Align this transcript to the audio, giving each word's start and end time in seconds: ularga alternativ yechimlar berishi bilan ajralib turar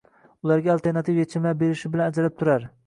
ularga 0.47 0.71
alternativ 0.75 1.21
yechimlar 1.23 1.61
berishi 1.63 1.95
bilan 1.97 2.13
ajralib 2.13 2.39
turar 2.43 2.69